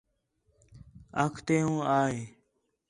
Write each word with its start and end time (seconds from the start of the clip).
آ 1.23 1.25
کِتھوں 1.33 1.75
آ 1.97 1.99
ہِے 2.11 2.21